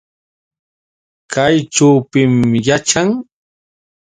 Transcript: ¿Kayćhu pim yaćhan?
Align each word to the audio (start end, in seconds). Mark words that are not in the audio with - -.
¿Kayćhu 1.33 1.89
pim 2.11 2.33
yaćhan? 2.65 3.09